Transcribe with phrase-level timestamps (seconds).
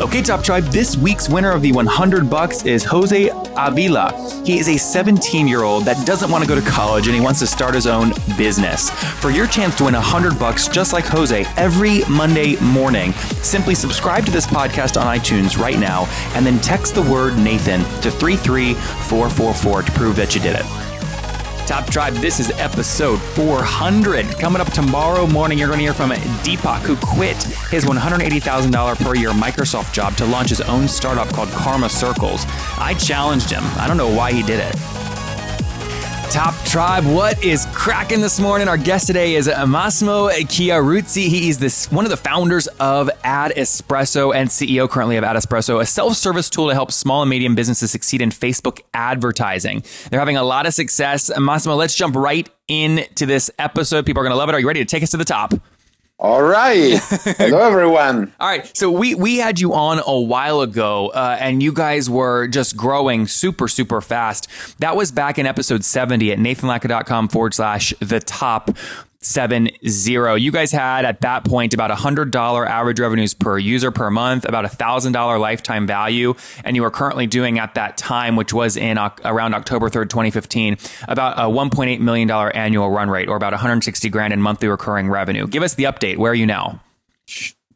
[0.00, 4.42] Okay, Top Tribe, this week's winner of the 100 bucks is Jose Avila.
[4.46, 7.20] He is a 17 year old that doesn't want to go to college and he
[7.20, 8.88] wants to start his own business.
[9.20, 14.24] For your chance to win 100 bucks just like Jose every Monday morning, simply subscribe
[14.24, 19.82] to this podcast on iTunes right now and then text the word Nathan to 33444
[19.82, 20.89] to prove that you did it.
[21.66, 24.26] Top Tribe, this is episode 400.
[24.38, 27.36] Coming up tomorrow morning, you're going to hear from Deepak, who quit
[27.70, 32.44] his $180,000 per year Microsoft job to launch his own startup called Karma Circles.
[32.78, 33.62] I challenged him.
[33.78, 34.74] I don't know why he did it.
[36.30, 38.68] Top Tribe, what is cracking this morning?
[38.68, 41.28] Our guest today is Massimo Chieruzzi.
[41.28, 45.34] He is this one of the founders of Ad Espresso and CEO currently of Ad
[45.34, 49.82] Espresso, a self-service tool to help small and medium businesses succeed in Facebook advertising.
[50.10, 51.30] They're having a lot of success.
[51.38, 54.04] Massimo, let's jump right into this episode.
[54.04, 54.54] People are going to love it.
[54.54, 55.54] Are you ready to take us to the top?
[56.20, 56.98] All right.
[57.38, 58.30] Hello, everyone.
[58.38, 58.76] All right.
[58.76, 62.76] So we we had you on a while ago, uh, and you guys were just
[62.76, 64.46] growing super super fast.
[64.80, 68.70] That was back in episode seventy at nathanlatka.com forward slash the top
[69.22, 70.34] seven zero.
[70.34, 74.10] You guys had at that point about a hundred dollar average revenues per user per
[74.10, 78.36] month, about a thousand dollar lifetime value, and you were currently doing at that time,
[78.36, 82.26] which was in uh, around October third, twenty fifteen, about a one point eight million
[82.26, 85.46] dollar annual run rate, or about one hundred sixty grand in monthly recurring revenue.
[85.46, 86.16] Give us the update.
[86.16, 86.80] Where are you now?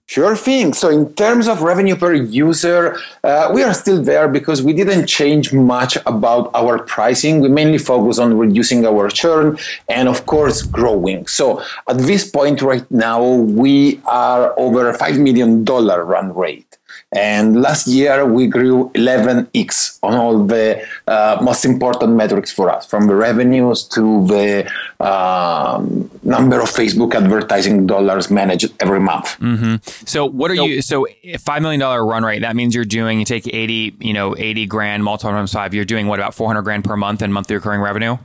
[0.06, 0.74] Sure thing.
[0.74, 5.06] So, in terms of revenue per user, uh, we are still there because we didn't
[5.06, 7.40] change much about our pricing.
[7.40, 9.56] We mainly focus on reducing our churn
[9.88, 11.26] and, of course, growing.
[11.26, 16.76] So, at this point right now, we are over a $5 million run rate.
[17.12, 22.86] And last year we grew 11x on all the uh, most important metrics for us,
[22.86, 24.70] from the revenues to the
[25.00, 29.38] um, number of Facebook advertising dollars managed every month.
[29.38, 29.76] Mm-hmm.
[30.06, 30.82] So what are so, you?
[30.82, 31.06] So
[31.38, 32.40] five million dollar run rate.
[32.40, 33.18] That means you're doing.
[33.18, 35.74] You take eighty, you know, eighty grand multiplied times five.
[35.74, 38.16] You're doing what about four hundred grand per month in monthly recurring revenue?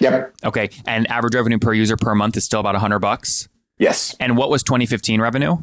[0.00, 0.34] Yep.
[0.44, 3.48] Okay, and average revenue per user per month is still about hundred bucks.
[3.78, 4.16] Yes.
[4.18, 5.58] And what was 2015 revenue?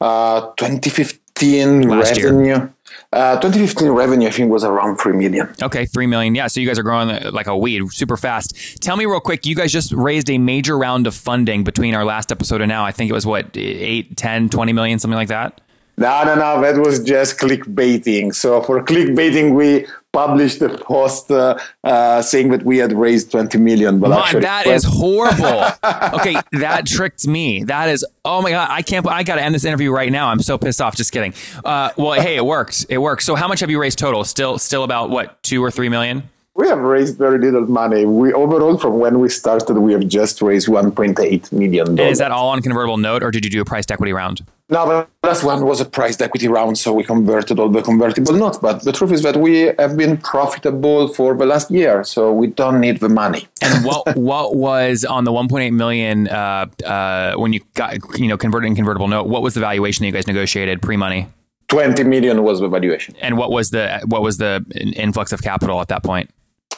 [0.00, 2.46] Uh, 2015 Last revenue.
[2.46, 2.74] Year.
[3.12, 5.48] Uh, 2015 revenue, I think, was around three million.
[5.62, 6.34] Okay, three million.
[6.34, 8.82] Yeah, so you guys are growing uh, like a weed, super fast.
[8.82, 12.04] Tell me real quick, you guys just raised a major round of funding between our
[12.04, 12.84] last episode and now.
[12.84, 15.60] I think it was what, 8, 10, 20 million, something like that?
[15.96, 16.60] No, no, no.
[16.60, 18.34] That was just clickbaiting.
[18.34, 23.58] So for clickbaiting, we published a post uh, uh, saying that we had raised 20
[23.58, 23.98] million.
[23.98, 25.64] But actually, that is horrible.
[26.18, 27.64] okay, that tricked me.
[27.64, 30.28] That is, oh my God, I can't, I got to end this interview right now.
[30.28, 30.96] I'm so pissed off.
[30.96, 31.34] Just kidding.
[31.64, 32.86] Uh, well, hey, it worked.
[32.88, 33.22] It worked.
[33.22, 34.24] So how much have you raised total?
[34.24, 36.28] Still, still about what, two or three million?
[36.54, 38.04] We have raised very little money.
[38.04, 41.96] We overall, from when we started, we have just raised 1.8 million.
[42.00, 44.44] Is that all on convertible note, or did you do a priced equity round?
[44.70, 48.34] No, the last one was a priced equity round, so we converted all the convertible
[48.34, 48.58] notes.
[48.58, 52.48] But the truth is that we have been profitable for the last year, so we
[52.48, 53.48] don't need the money.
[53.62, 58.36] and what what was on the 1.8 million uh, uh, when you got you know
[58.36, 59.26] converted in convertible note?
[59.26, 61.28] What was the valuation that you guys negotiated pre money?
[61.68, 63.14] 20 million was the valuation.
[63.20, 64.64] And what was the what was the
[64.96, 66.30] influx of capital at that point?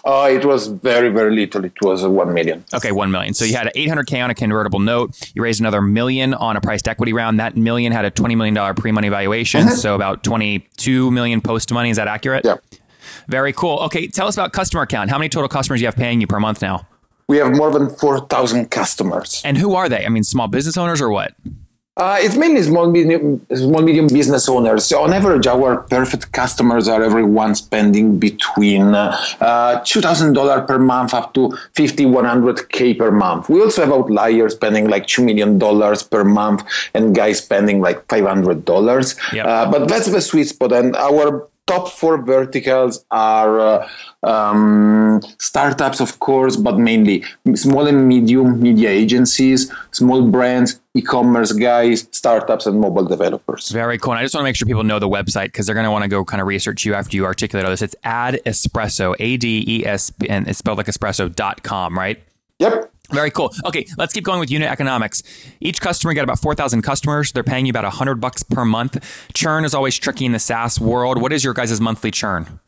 [0.05, 1.65] Oh, it was very, very little.
[1.65, 2.65] It was uh, 1 million.
[2.73, 3.35] Okay, 1 million.
[3.35, 5.31] So you had 800K on a convertible note.
[5.35, 7.39] You raised another million on a priced equity round.
[7.39, 9.67] That million had a $20 million pre money valuation.
[9.67, 9.77] Mm-hmm.
[9.77, 11.91] So about 22 million post money.
[11.91, 12.45] Is that accurate?
[12.45, 12.57] Yeah.
[13.29, 13.79] Very cool.
[13.81, 15.11] Okay, tell us about customer count.
[15.11, 16.87] How many total customers you have paying you per month now?
[17.29, 19.41] We have more than 4,000 customers.
[19.45, 20.05] And who are they?
[20.05, 21.33] I mean, small business owners or what?
[21.97, 24.87] Uh, it's mainly small medium, small medium business owners.
[24.87, 30.79] So on average, our perfect customers are everyone spending between uh, two thousand dollars per
[30.79, 33.51] month up to fifty one hundred k per month.
[33.51, 36.65] We also have outliers spending like two million dollars per month,
[36.95, 39.17] and guys spending like five hundred dollars.
[39.33, 39.45] Yep.
[39.45, 43.89] Uh, but that's the sweet spot, and our top four verticals are uh,
[44.25, 47.25] um, startups, of course, but mainly
[47.55, 53.69] small and medium media agencies, small brands, e-commerce guys, startups, and mobile developers.
[53.71, 54.13] Very cool.
[54.13, 55.91] And I just want to make sure people know the website because they're going to
[55.93, 57.83] want to go kind of research you after you articulate all this.
[57.83, 62.21] It's Ad Espresso, A D E S, and it's spelled like espresso.com, right?
[62.61, 62.93] Yep.
[63.11, 63.53] Very cool.
[63.65, 65.23] Okay, let's keep going with unit economics.
[65.61, 67.33] Each customer got about 4,000 customers.
[67.33, 69.03] They're paying you about 100 bucks per month.
[69.35, 71.21] Churn is always tricky in the SaaS world.
[71.21, 72.61] What is your guys' monthly churn?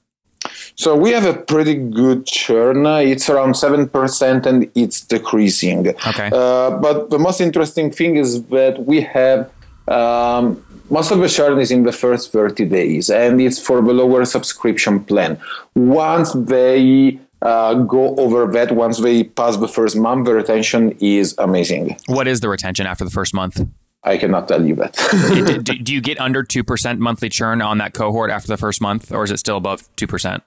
[0.74, 2.84] So we have a pretty good churn.
[2.86, 5.88] It's around seven percent, and it's decreasing.
[5.88, 6.30] Okay.
[6.32, 9.48] Uh, but the most interesting thing is that we have
[9.86, 13.92] um, most of the churn is in the first 30 days, and it's for the
[13.92, 15.38] lower subscription plan.
[15.74, 21.34] Once they uh, go over that, once they pass the first month, the retention is
[21.38, 21.96] amazing.
[22.06, 23.60] What is the retention after the first month?
[24.04, 24.94] I cannot tell you that.
[25.64, 29.12] do, do- you get under 2% monthly churn on that cohort after the first month,
[29.12, 30.40] or is it still above 2%?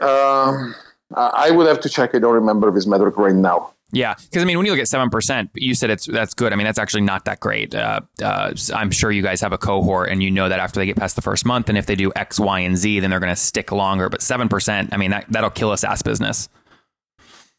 [0.00, 0.74] um,
[1.14, 2.14] I I would have to check.
[2.14, 3.72] I don't remember this metric right now.
[3.94, 6.54] Yeah, because I mean, when you look at seven percent, you said it's that's good.
[6.54, 7.74] I mean, that's actually not that great.
[7.74, 10.86] Uh, uh, I'm sure you guys have a cohort, and you know that after they
[10.86, 13.20] get past the first month, and if they do X, Y, and Z, then they're
[13.20, 14.08] going to stick longer.
[14.08, 16.48] But seven percent, I mean, that that'll kill a SaaS business.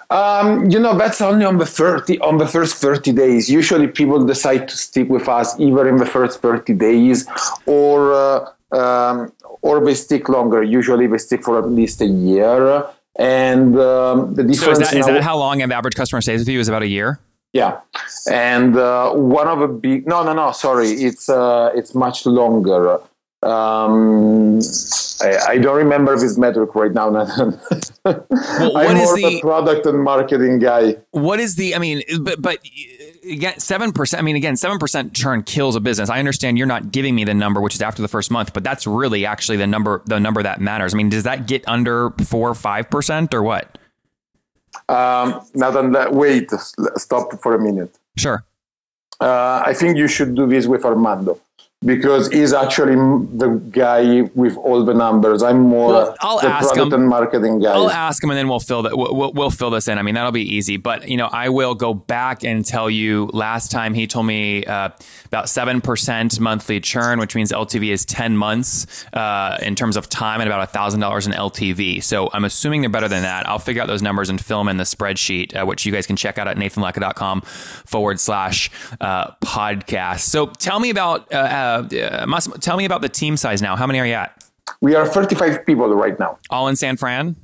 [0.09, 3.49] Um, you know, that's only on the 30, on the first 30 days.
[3.49, 7.27] Usually people decide to stick with us either in the first 30 days
[7.65, 9.33] or, uh, um,
[9.63, 10.61] or they stick longer.
[10.61, 12.85] Usually they stick for at least a year.
[13.17, 16.49] And um, the So is that is that how long an average customer stays with
[16.49, 16.59] you?
[16.59, 17.19] Is about a year?
[17.53, 17.81] yeah,
[18.31, 22.99] and uh, one of the big no no no sorry it's uh, it's much longer.
[23.43, 24.59] Um,
[25.21, 27.09] I, I don't remember this metric right now.
[27.11, 27.51] Nathan.
[28.03, 30.95] what I'm is more of the- a product and marketing guy.
[31.11, 31.75] What is the?
[31.75, 32.57] I mean, but but
[33.29, 34.21] again, seven percent.
[34.21, 36.09] I mean, again, seven percent churn kills a business.
[36.09, 38.63] I understand you're not giving me the number, which is after the first month, but
[38.63, 40.93] that's really actually the number the number that matters.
[40.93, 43.77] I mean, does that get under four or five percent or what?
[44.89, 46.51] Um, Nathan, wait,
[46.97, 47.95] stop for a minute.
[48.17, 48.43] Sure.
[49.19, 51.39] Uh, I think you should do this with Armando
[51.85, 55.43] because he's actually the guy with all the numbers.
[55.43, 57.01] I'm more Well, I'll the ask product him.
[57.01, 57.73] and marketing guy.
[57.73, 58.97] I'll ask him and then we'll fill that.
[58.97, 59.97] We'll, we'll, fill this in.
[59.97, 60.77] I mean, that'll be easy.
[60.77, 63.29] But you know, I will go back and tell you.
[63.33, 64.89] Last time he told me uh,
[65.25, 70.09] about seven percent monthly churn, which means LTV is ten months uh, in terms of
[70.09, 72.03] time, and about thousand dollars in LTV.
[72.03, 73.47] So I'm assuming they're better than that.
[73.47, 76.07] I'll figure out those numbers and fill them in the spreadsheet, uh, which you guys
[76.07, 78.69] can check out at nathanlatka.com forward slash
[79.01, 80.21] uh, podcast.
[80.21, 81.31] So tell me about
[81.73, 83.75] uh, uh, Massimo, tell me about the team size now.
[83.75, 84.43] How many are you at?
[84.81, 86.37] we are 35 people right now.
[86.49, 87.35] All in San Fran?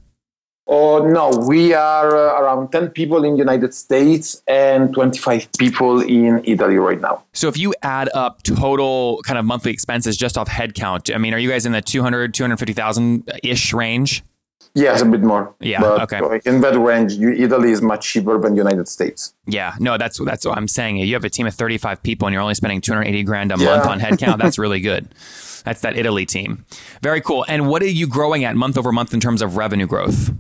[0.72, 6.00] Oh no, we are uh, around 10 people in the United States and 25 people
[6.02, 7.24] in Italy right now.
[7.34, 11.34] So if you add up total kind of monthly expenses just off headcount, I mean,
[11.34, 14.22] are you guys in the 200, 250,000 ish range?
[14.76, 15.54] Yes, a bit more.
[15.60, 16.40] Yeah, but okay.
[16.46, 19.34] in that range, you, Italy is much cheaper than United States.
[19.48, 20.98] Yeah, no, that's that's what I'm saying.
[20.98, 23.66] You have a team of 35 people and you're only spending 280 grand a Yeah.
[23.66, 24.38] month on headcount.
[24.38, 25.08] That's really good.
[25.66, 26.66] That's that Italy team.
[27.02, 27.46] Very cool.
[27.50, 30.32] And what are you growing at month over month in terms of revenue growth?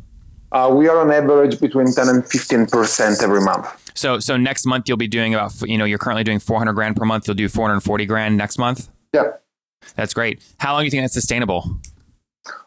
[0.51, 3.67] Uh, we are on average between 10 and 15 percent every month.
[3.95, 6.95] So so next month you'll be doing about you know you're currently doing 400 grand
[6.95, 7.27] per month.
[7.27, 8.89] You'll do 440 grand next month.
[9.13, 9.31] Yeah.
[9.95, 10.41] That's great.
[10.59, 11.79] How long do you think that's sustainable?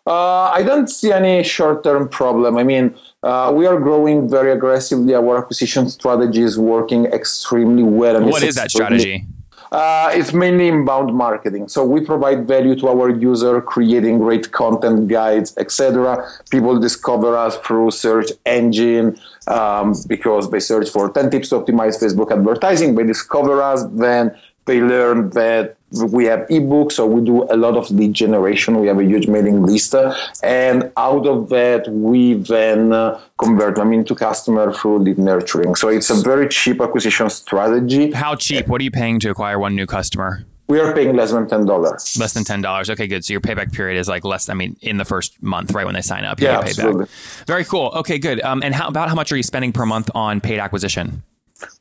[0.06, 2.56] Uh, I don't see any short-term problem.
[2.56, 5.14] I mean, uh, we are growing very aggressively.
[5.14, 8.16] Our acquisition strategy is working extremely well.
[8.16, 9.26] and What is that strategy?
[9.72, 11.66] Uh, it's mainly inbound marketing.
[11.66, 16.28] So we provide value to our user, creating great content, guides, etc.
[16.50, 21.98] People discover us through search engine um, because they search for 10 tips to optimize
[21.98, 22.96] Facebook advertising.
[22.96, 24.36] They discover us, then
[24.66, 25.76] they learn that
[26.10, 28.80] we have ebooks, so we do a lot of lead generation.
[28.80, 29.94] We have a huge mailing list,
[30.42, 35.74] and out of that, we then uh, convert them into customer through lead nurturing.
[35.74, 38.10] So it's a very cheap acquisition strategy.
[38.12, 38.68] How cheap?
[38.68, 40.44] What are you paying to acquire one new customer?
[40.68, 42.16] We are paying less than ten dollars.
[42.18, 42.88] Less than ten dollars.
[42.88, 43.24] Okay, good.
[43.24, 44.48] So your payback period is like less.
[44.48, 47.04] I mean, in the first month, right when they sign up, you Yeah, absolutely.
[47.04, 47.14] back.
[47.46, 47.92] Very cool.
[47.96, 48.40] Okay, good.
[48.40, 51.22] Um, and how about how much are you spending per month on paid acquisition?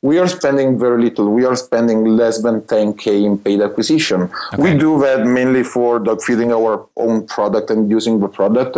[0.02, 1.28] We are spending very little.
[1.28, 4.30] We are spending less than 10k in paid acquisition.
[4.58, 8.76] We do that mainly for dog feeding our own product and using the product.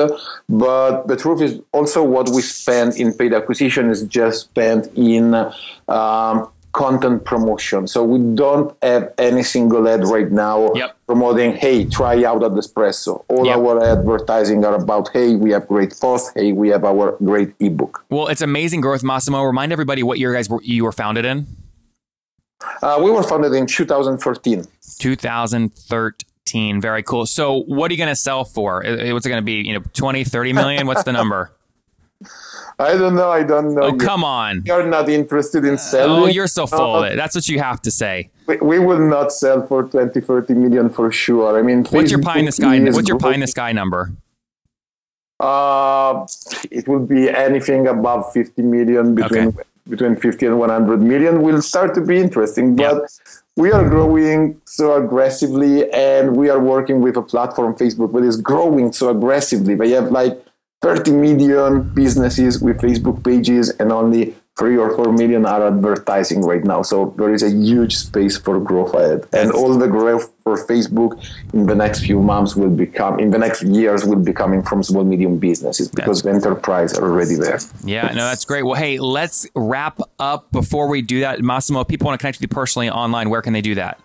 [0.49, 5.35] But the truth is also what we spend in paid acquisition is just spent in
[5.89, 7.87] um, content promotion.
[7.87, 10.97] So we don't have any single ad right now Yep.
[11.07, 13.25] promoting, hey, try out Ad Espresso.
[13.29, 13.59] All Yep.
[13.59, 16.33] our advertising are about, hey, we have great posts.
[16.35, 18.05] Hey, we have our great ebook.
[18.11, 19.43] Well, it's amazing growth, Massimo.
[19.43, 21.47] Remind everybody what year guys were, you were founded in.
[22.83, 24.67] Uh, we were founded in 2013.
[24.99, 26.81] 2013.
[26.81, 27.27] Very cool.
[27.27, 28.83] So, what are you going to sell for?
[28.87, 29.55] What's it going to be?
[29.67, 30.87] You know, 20, 30 million?
[30.87, 31.51] What's the number?
[32.79, 33.31] I don't know.
[33.31, 33.83] I don't know.
[33.83, 34.63] Oh, come on.
[34.67, 36.25] You're not interested in selling.
[36.25, 37.17] Oh, you're so full of it.
[37.17, 38.31] That's what you have to say.
[38.47, 41.59] We, we will not sell for 20, 30 million for sure.
[41.59, 42.81] I mean, What's your pie in the sky?
[42.81, 44.13] What's your pie in the sky number?
[45.41, 46.27] Uh,
[46.71, 49.59] it will be anything above 50 million between Okay.
[49.89, 52.75] between 50 and 100 million will start to be interesting.
[52.77, 53.03] But
[53.57, 58.37] we are growing so aggressively, and we are working with a platform, Facebook, that is
[58.41, 59.75] growing so aggressively.
[59.75, 60.44] They have like
[60.85, 66.63] 30 million businesses with Facebook pages, and only three or four million are advertising right
[66.63, 66.83] now.
[66.83, 69.27] So there is a huge space for growth ahead.
[69.33, 71.13] And all the growth for Facebook
[71.55, 74.83] in the next few months will become, in the next years, will be coming from
[74.83, 77.59] small, medium businesses because the enterprise are already there.
[77.83, 78.63] Yeah, no, that's great.
[78.63, 81.41] Well, hey, let's wrap up before we do that.
[81.41, 83.99] Massimo, if people want to connect with you personally online, where can they do that?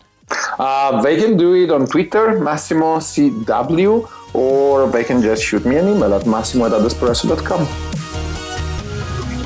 [0.60, 5.78] Uh, they can do it on Twitter, Massimo CW, or they can just shoot me
[5.78, 7.99] an email at massimo at.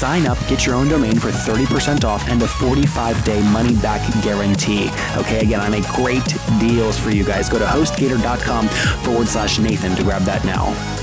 [0.00, 4.00] sign up, get your own domain for 30% off and a 45 day money back
[4.22, 4.88] guarantee.
[5.16, 6.24] Okay, again, I make great
[6.58, 7.50] deals for you guys.
[7.50, 8.68] Go to hostgator.com
[9.04, 10.99] forward slash Nathan to grab that now.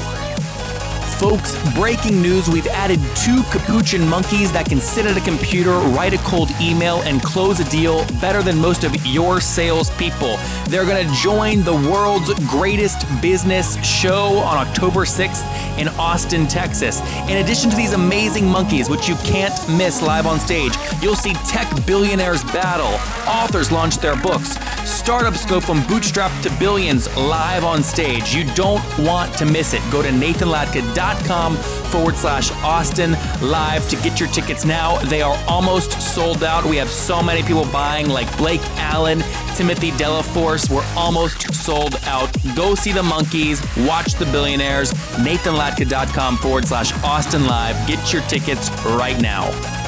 [1.20, 6.14] Folks, breaking news we've added two capuchin monkeys that can sit at a computer, write
[6.14, 10.38] a cold email, and close a deal better than most of your salespeople.
[10.68, 15.44] They're going to join the world's greatest business show on October 6th
[15.80, 17.02] in Austin, Texas.
[17.28, 21.34] In addition to these amazing monkeys, which you can't miss live on stage, you'll see
[21.48, 22.94] tech billionaires battle,
[23.28, 24.56] authors launch their books,
[24.88, 28.34] startups go from bootstrap to billions live on stage.
[28.34, 29.82] You don't want to miss it.
[29.92, 34.98] Go to nathanlatka.com forward slash Austin live to get your tickets now.
[35.06, 36.66] They are almost sold out.
[36.66, 39.24] We have so many people buying, like Blake Allen,
[39.56, 40.70] Timothy Delaforce.
[40.70, 42.30] We're almost sold out.
[42.56, 44.94] Go see the monkeys, watch the billionaires.
[45.16, 47.76] NathanLatka.com forward slash Austin live.
[47.88, 49.87] Get your tickets right now.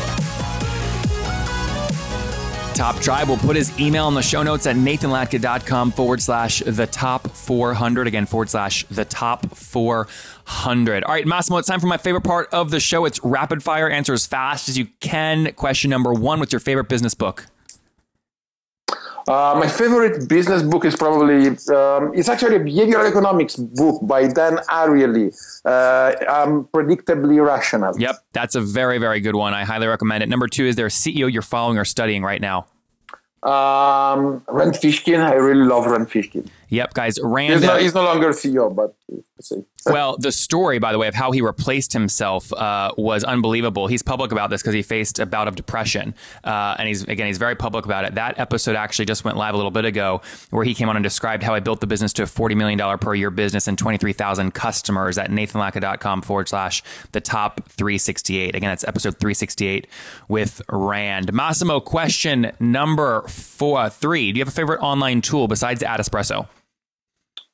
[2.79, 6.87] Top Tribe We'll put his email in the show notes at nathanlatka.com forward slash the
[6.87, 8.07] top 400.
[8.07, 11.03] Again, forward slash the top 400.
[11.03, 13.03] All right, Massimo, it's time for my favorite part of the show.
[13.03, 13.89] It's rapid fire.
[13.89, 15.51] Answer as fast as you can.
[15.55, 17.47] Question number one What's your favorite business book?
[19.27, 24.27] Uh, my favorite business book is probably um, it's actually a behavioral economics book by
[24.27, 25.33] Dan Ariely.
[25.65, 27.99] Uh, um, Predictably Irrational.
[27.99, 29.53] Yep, that's a very very good one.
[29.53, 30.29] I highly recommend it.
[30.29, 32.67] Number two is there a CEO you're following or studying right now?
[33.43, 35.23] Um, Rand Fishkin.
[35.23, 36.47] I really love Rand Fishkin.
[36.69, 37.17] Yep, guys.
[37.23, 37.53] Rand.
[37.53, 38.95] He's, not, he's no longer CEO, but
[39.93, 43.87] well, the story, by the way, of how he replaced himself uh, was unbelievable.
[43.87, 47.27] He's public about this because he faced a bout of depression, uh, and he's again
[47.27, 48.15] he's very public about it.
[48.15, 51.03] That episode actually just went live a little bit ago, where he came on and
[51.03, 53.77] described how I built the business to a forty million dollar per year business and
[53.77, 58.55] twenty three thousand customers at nathanlatka.com forward slash the top three sixty eight.
[58.55, 59.87] Again, that's episode three sixty eight
[60.27, 61.79] with Rand Massimo.
[61.79, 64.31] Question number four, three.
[64.31, 66.47] Do you have a favorite online tool besides Adespresso?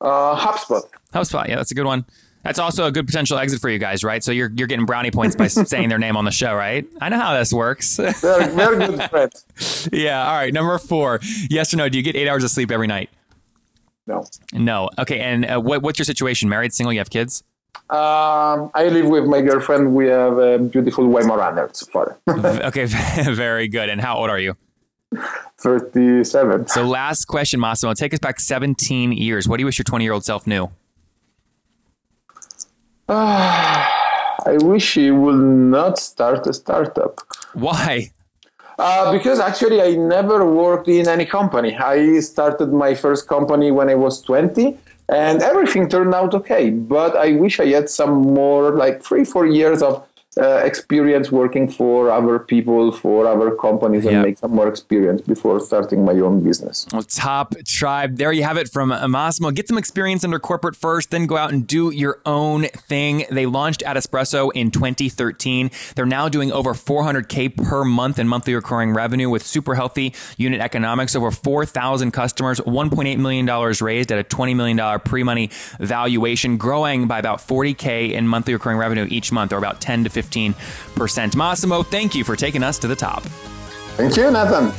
[0.00, 0.82] Uh, HubSpot.
[1.12, 2.04] HubSpot, yeah, that's a good one.
[2.46, 4.22] That's also a good potential exit for you guys, right?
[4.22, 6.86] So you're you're getting brownie points by saying their name on the show, right?
[7.00, 7.96] I know how this works.
[7.96, 9.88] they're, they're good friends.
[9.92, 10.28] yeah.
[10.28, 10.54] All right.
[10.54, 11.18] Number four.
[11.50, 11.88] Yes or no?
[11.88, 13.10] Do you get eight hours of sleep every night?
[14.06, 14.24] No.
[14.52, 14.88] No.
[14.96, 15.18] Okay.
[15.18, 16.48] And uh, what, what's your situation?
[16.48, 16.92] Married, single?
[16.92, 17.42] You have kids?
[17.90, 19.92] Um, I live with my girlfriend.
[19.92, 22.16] We have a beautiful Weimaraner so far.
[22.28, 22.84] okay.
[22.84, 23.88] Very good.
[23.88, 24.54] And how old are you?
[25.58, 26.68] 37.
[26.68, 27.92] So last question, Massimo.
[27.94, 29.48] Take us back 17 years.
[29.48, 30.70] What do you wish your 20 year old self knew?
[33.08, 37.20] I wish he would not start a startup.
[37.54, 38.10] Why?
[38.78, 41.74] Uh, because actually, I never worked in any company.
[41.76, 44.76] I started my first company when I was 20,
[45.08, 46.70] and everything turned out okay.
[46.70, 50.05] But I wish I had some more, like three, four years of
[50.38, 54.24] uh, experience working for other people, for other companies, and yep.
[54.24, 56.86] make some more experience before starting my own business.
[56.92, 58.16] Well, top tribe.
[58.16, 59.50] There you have it from Massimo.
[59.50, 63.24] Get some experience under corporate first, then go out and do your own thing.
[63.30, 65.70] They launched Ad Espresso in 2013.
[65.94, 70.60] They're now doing over 400K per month in monthly recurring revenue with super healthy unit
[70.60, 71.16] economics.
[71.16, 73.46] Over 4,000 customers, $1.8 million
[73.80, 75.50] raised at a $20 million pre money
[75.80, 80.10] valuation, growing by about 40K in monthly recurring revenue each month, or about 10 to
[80.10, 81.36] 15 15%.
[81.36, 83.22] Massimo, thank you for taking us to the top.
[83.96, 84.72] Thank you, Nathan.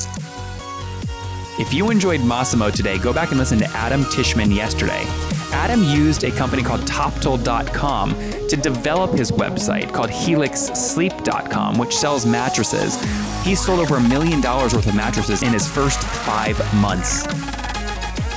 [1.59, 5.03] If you enjoyed Massimo today, go back and listen to Adam Tishman yesterday.
[5.51, 8.13] Adam used a company called Toptal.com
[8.47, 13.01] to develop his website called HelixSleep.com, which sells mattresses.
[13.43, 17.23] He sold over a million dollars worth of mattresses in his first five months.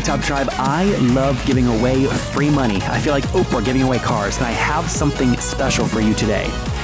[0.04, 2.76] Top Tribe, I love giving away free money.
[2.84, 6.46] I feel like Oprah giving away cars, and I have something special for you today.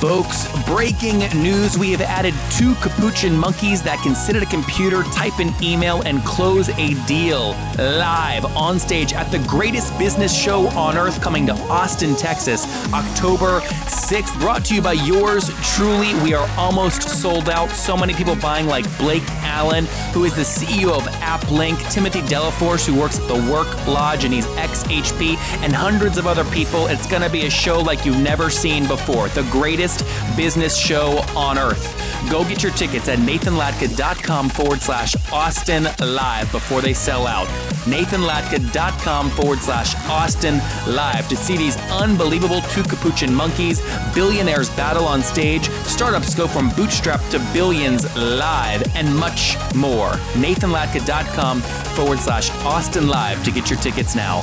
[0.00, 1.78] Folks, breaking news.
[1.78, 6.02] We have added two capuchin monkeys that can sit at a computer, type an email,
[6.02, 11.46] and close a deal live on stage at the greatest business show on earth coming
[11.46, 14.38] to Austin, Texas, October 6th.
[14.38, 16.12] Brought to you by yours truly.
[16.22, 17.70] We are almost sold out.
[17.70, 22.86] So many people buying, like Blake Allen, who is the CEO of AppLink, Timothy Delaforce,
[22.86, 26.86] who works at the Work Lodge and he's ex HP, and hundreds of other people.
[26.88, 29.28] It's going to be a show like you've never seen before.
[29.28, 29.85] The greatest
[30.36, 31.94] business show on earth.
[32.30, 37.46] Go get your tickets at nathanlatka.com forward slash Austin Live before they sell out.
[37.84, 43.80] nathanlatka.com forward slash Austin Live to see these unbelievable two capuchin monkeys,
[44.14, 50.10] billionaires battle on stage, startups go from bootstrap to billions live, and much more.
[50.34, 54.42] nathanlatka.com forward slash Austin Live to get your tickets now.